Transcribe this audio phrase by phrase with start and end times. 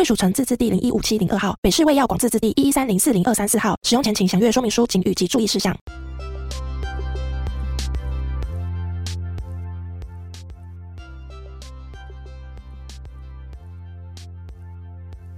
[0.00, 3.78] 贵属城自治地零一五七零二号，北市卫药广自治地一一三零四零二三四号。
[3.82, 5.76] 使用前请详阅说明书、请及注意事项。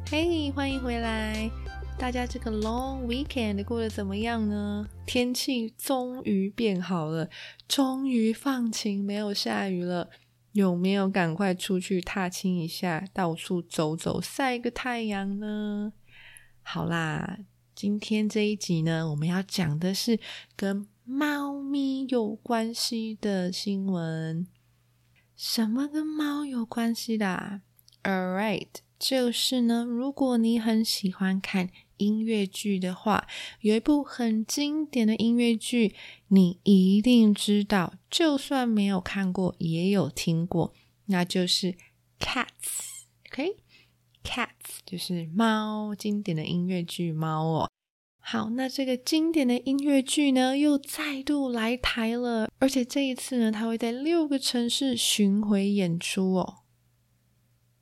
[0.08, 1.50] 嘿，欢迎回来！
[1.98, 4.86] 大家这个 long weekend 过得怎么样呢？
[5.06, 7.28] 天气终于变好了，
[7.66, 10.08] 终于放晴，没有下雨了。
[10.52, 15.92] 有没有赶快出去踏青一下，到处走走，晒个太阳呢？
[16.62, 17.38] 好啦，
[17.74, 20.20] 今天这一集呢，我们要讲的是
[20.54, 24.46] 跟猫咪有关系的新闻。
[25.34, 27.62] 什么跟猫有关系的
[28.02, 28.68] ？All right，
[28.98, 31.70] 就是呢，如果你很喜欢看。
[32.02, 33.26] 音乐剧的话，
[33.60, 35.94] 有一部很经典的音乐剧，
[36.28, 40.74] 你一定知道，就算没有看过，也有听过，
[41.06, 41.72] 那就是
[42.18, 42.46] 《Cats》。
[43.30, 43.56] OK，
[44.28, 44.46] 《Cats》
[44.84, 47.68] 就是猫，经典的音乐剧《猫》哦。
[48.24, 56.61] 好，那这个经典的音乐剧呢，又再度来台了，而且这一次呢，它会在六个城市巡回演出哦。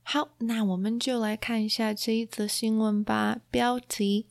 [0.03, 3.41] 好，那我们就来看一下这一则新闻吧。
[3.51, 4.27] 标题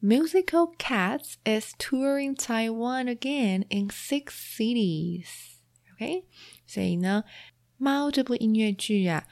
[0.00, 5.26] ：Musical Cats is touring Taiwan again in six cities。
[5.94, 6.24] OK，
[6.66, 7.24] 所以呢，
[7.76, 9.26] 猫这部音乐剧啊，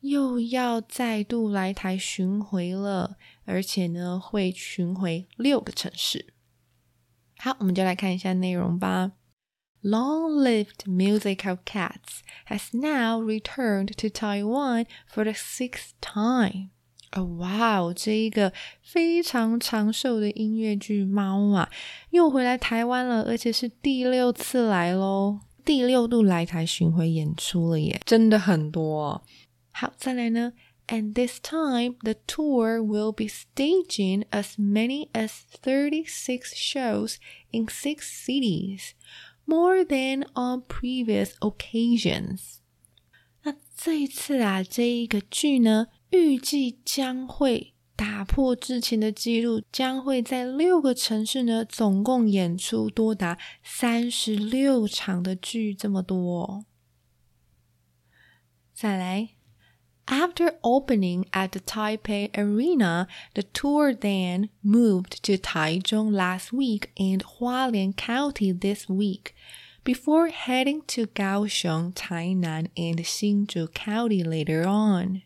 [0.00, 6.34] 又要再度来台巡回了，而且呢，会巡回六个城市。
[7.38, 9.12] 好，我们就来看一下内容吧。
[9.83, 16.71] long-lived musical Cats has now returned to Taiwan for the sixth time.
[17.13, 17.93] 哦，哇哦！
[17.95, 18.51] 这一个
[18.81, 21.69] 非常长寿的音乐剧猫啊，
[22.09, 29.23] 又回来台湾了，而且是第六次来喽，第六度来台巡回演出了耶，真的很多。
[29.71, 30.51] 好，再来呢，
[30.87, 35.31] and this time the tour will be staging as many as
[35.63, 37.15] thirty-six shows
[37.51, 38.89] in six cities.
[39.52, 42.60] More than on previous occasions。
[43.42, 56.64] 那这一次啊，这一个剧呢，预计将会打破之前的记录，将会在六个城市呢，总共演出多达三十六场的剧，这么多。
[58.72, 59.41] 再来。
[60.11, 67.93] After opening at the Taipei Arena, the tour then moved to Taichung last week and Hualien
[67.93, 69.35] County this week,
[69.83, 75.23] before heading to Kaohsiung, Tainan, and Hsinchu County later on.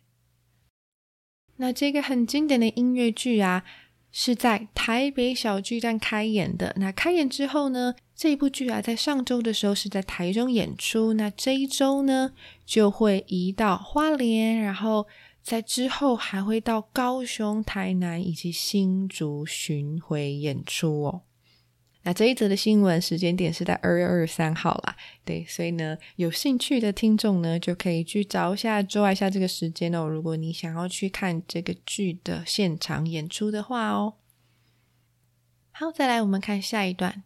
[1.58, 3.64] 那这个很经典的音乐剧啊，
[4.12, 6.74] 是在台北小巨蛋开演的。
[6.78, 11.13] 那开演之后呢， 这一部剧啊，在上周的时候是在台中演出。
[11.13, 12.33] 那这一周呢，
[12.65, 15.07] 就会移到花莲，然后
[15.43, 21.23] 在之后还会到高雄、台南以及新竹巡回演出哦。
[22.05, 24.97] 那这一则的新闻时间点是在二月二十三号啦。
[25.25, 30.07] 对，所以呢，有兴趣的听众呢，就可以去找一下、抓一下这个时间哦。
[30.07, 34.15] 如果你想要去看这个剧的现场演出的话哦。
[35.73, 37.25] 好，再来我们看下一段。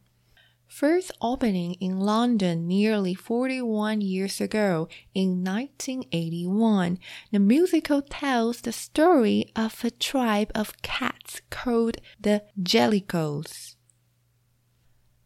[0.70, 6.98] First opening in London nearly 41 years ago in 1981,
[7.32, 13.76] the musical tells the story of a tribe of cats called the Jellicos.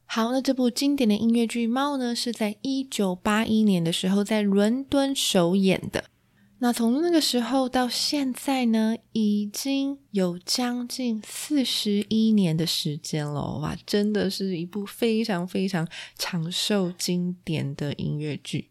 [0.05, 6.05] 好，那这部经典的音乐剧《猫》呢，是在一九八一年的时候在伦敦首演的。
[6.64, 13.58] 那从那个时候到现在呢，已经有将近四十一年的时间了。
[13.58, 15.86] 哇，真的是一部非常非常
[16.16, 18.70] 长寿经典的音乐剧。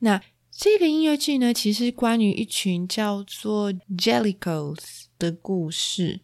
[0.00, 0.20] 那
[0.50, 6.22] 这个音乐剧呢，其实关于一群叫做 Jellicos 的故事。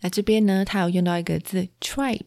[0.00, 2.22] 那这边呢，它有用到一个字 tribe。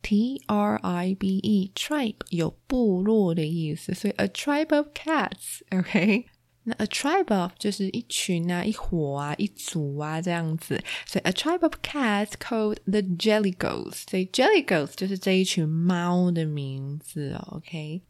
[0.00, 6.26] T R I B E，tribe 有部落的意思，所以 a tribe of cats，OK？
[6.65, 18.03] 那 a tribe of 就是一群啊、一伙啊、一组啊这样子，所以 a tribe of cats called the Jellicos，所以 Jellicos 就是这一群猫的名字，OK？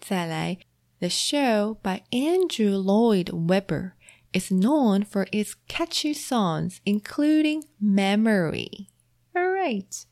[0.00, 0.58] 再来，
[0.98, 3.92] The show by Andrew Lloyd Webber
[4.32, 8.88] is known for its catchy songs, including Memory.
[9.32, 10.02] Alright，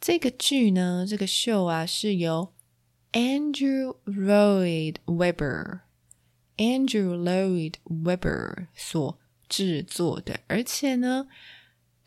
[0.00, 2.54] 这个剧呢，这个秀啊，是由
[3.12, 5.80] Andrew Lloyd Webber
[6.57, 11.27] Andrew Lloyd Webber 所制作的，而且呢，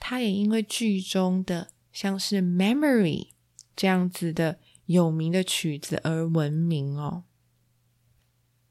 [0.00, 3.28] 他也因为剧中的像是 Memory
[3.76, 7.24] 这样子的有名的曲子而闻名哦。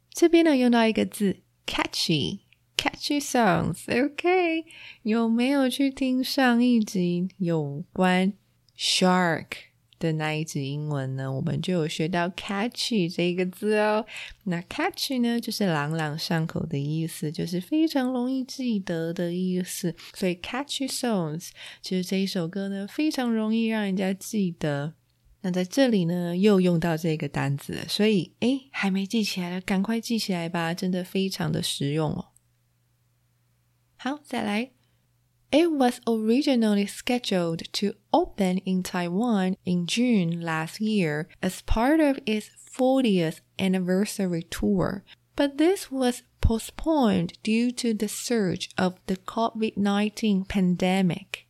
[0.09, 4.65] 这边呢用到一个字 catchy，catchy songs，OK？
[5.03, 8.33] 有没有去听上一集有关
[8.75, 9.47] shark
[9.99, 11.31] 的那一集英文呢？
[11.31, 14.05] 我们就有学到 catchy 这个字哦。
[14.43, 19.95] 那 catchy 呢就是朗朗上口的意思，就是非常容易记得的意思。
[20.13, 21.49] 所以 catchy songs
[21.81, 24.93] 其实这一首歌呢非常容易让人家记得。
[25.41, 32.25] 那在这里呢，又用到这个单词，所以诶，还没记起来的，赶快记起来吧，真的非常的实用哦。
[33.97, 34.76] 好，再来。
[35.50, 42.48] It was originally scheduled to open in Taiwan in June last year as part of its
[42.74, 45.04] 40th anniversary tour,
[45.36, 51.46] but this was postponed due to the surge of the COVID-19 pandemic.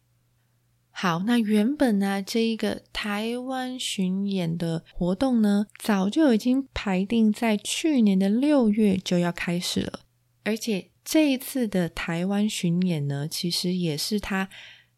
[0.91, 10.01] 好，那原本呢，这一个台湾巡演的活动呢，早就已经排定在去年的六月就要开始了。
[10.45, 14.50] 而且 这一次的台湾巡演呢，其实也是他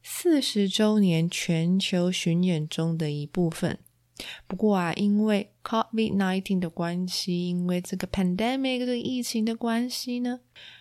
[0.01, 3.77] 四十周年全球巡演中的一部分。
[4.47, 10.39] 不过啊，因为 COVID-19 的关系，因为这个 pandemic 这个疫情的关系呢，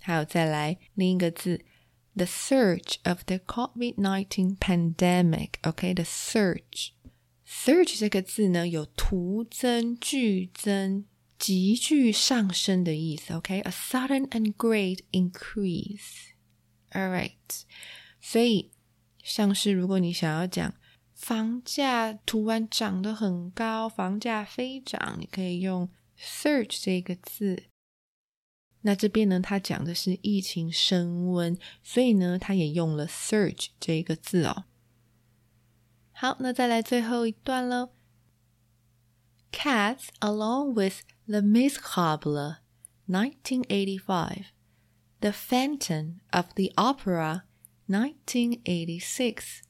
[0.02, 1.66] 还有再来另一个字
[2.14, 5.54] ，the surge of the COVID-19 pandemic。
[5.64, 11.06] OK，the surge，surge 这个字呢有突增、剧增、
[11.40, 13.34] 急剧上升的意思。
[13.34, 16.34] OK，a sudden and great increase。
[16.92, 17.64] All right，
[18.20, 18.70] 所以
[19.24, 20.76] 像是如果你想要讲
[21.16, 25.90] 房价突然涨得很高，房价飞涨，你可以用
[26.21, 27.65] surge 这个字。
[28.83, 34.65] 那这边呢，它讲的是疫情升温，所以呢，它也用了 surge 这个字哦。
[36.13, 37.91] 好，那再来最后一段喽。
[39.53, 42.57] Cats along with the Miserable,
[43.07, 44.47] 1985.
[45.21, 47.45] The Phantom of the Opera,
[47.89, 49.63] 1986,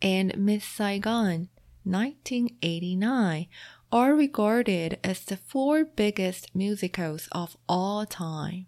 [0.00, 1.50] and Miss Saigon,
[1.84, 3.48] 1989,
[3.89, 8.65] are regarded as the four biggest musicals of all time.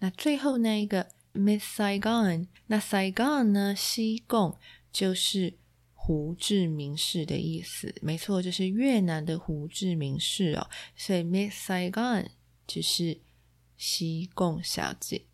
[0.00, 4.58] 那最后那一个 Miss Saigon，那 Saigon 呢，西贡
[4.92, 5.56] 就是
[5.94, 12.26] 胡志明市的意思，没错，就是越南的胡志明市哦，所以 Miss Saigon
[12.66, 13.22] 就是。
[13.76, 15.26] 西贡小姐，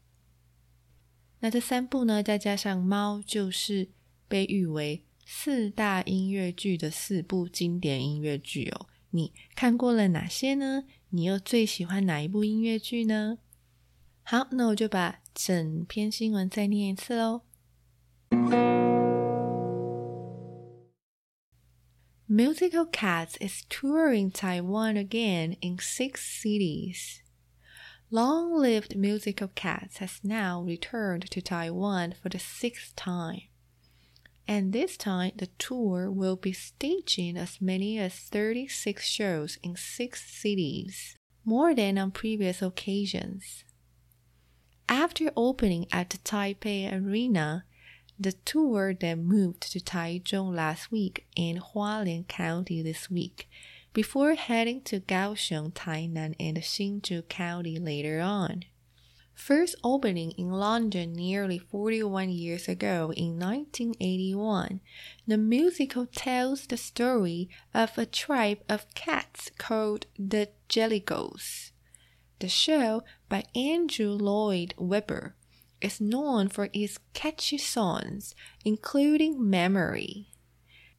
[1.41, 3.91] 那这三部呢，再加上猫，就是
[4.27, 8.87] 被誉为四大音乐剧的四部经典音乐剧哦。
[9.11, 10.85] 你看过了哪些呢？
[11.10, 13.38] 你又最喜欢哪一部音乐剧呢？
[14.24, 17.42] 好，那我就把整篇新闻再念一次喽。
[22.28, 27.22] Musical Cats is touring Taiwan again in six cities.
[28.10, 33.49] Long lived musical cats has now returned to Taiwan for the sixth time.
[34.51, 40.29] And this time, the tour will be staging as many as 36 shows in six
[40.29, 43.63] cities, more than on previous occasions.
[44.89, 47.65] after opening at the Taipei Arena,
[48.19, 53.49] the tour then moved to Taichung last week and Hualien County this week,
[53.93, 58.65] before heading to Kaohsiung, Tainan, and Hsinchu County later on.
[59.41, 64.83] First opening in London nearly 41 years ago in 1981,
[65.27, 71.73] the musical tells the story of a tribe of cats called the Jellicles.
[72.41, 75.35] The show by Andrew Lloyd Webber
[75.81, 80.30] is known for its catchy songs, including Memory.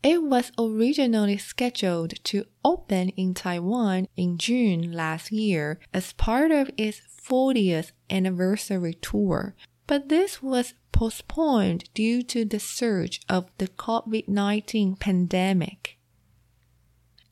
[0.04, 6.72] It was originally scheduled to open in Taiwan in June last year as part of
[6.76, 9.56] its 40th anniversary tour,
[9.86, 16.00] but this was postponed due to the surge of the COVID 19 pandemic.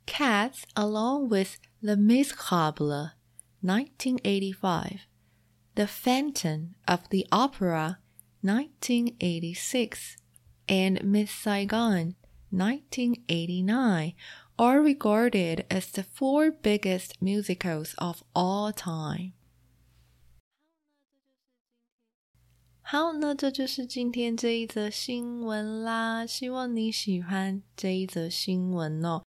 [0.06, 3.12] Cats, along with Les Miserables,
[3.62, 5.08] 1985,
[5.74, 8.00] The Phantom of the Opera,
[8.42, 10.18] 1986,
[10.68, 12.16] and Miss Saigon,
[12.51, 14.15] 1989,
[14.57, 19.33] are regarded as the four biggest musicals of all time.
[22.87, 26.27] 好，那这就是今天这一则新闻啦。
[26.27, 29.23] 希望你喜欢这一则新闻哦。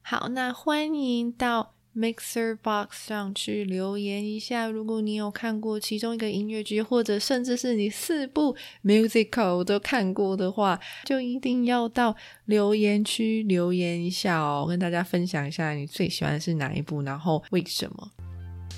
[0.00, 4.67] 好，那欢迎到 Mixer Box 上去留言一下。
[4.67, 18.11] 如果你有看过其中一个音乐剧，或者甚至是你四部 musical 都看过的话，就一定要到留言区留言一下哦，跟大家分享一下你最喜欢的是哪一部，然后为什么。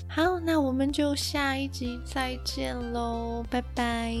[0.08, 4.16] 好，那我们就下一集再见喽，拜拜。